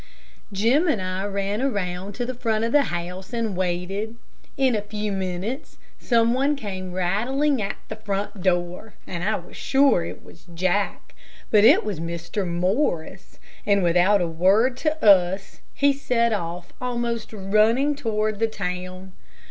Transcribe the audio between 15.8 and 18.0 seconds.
set off almost running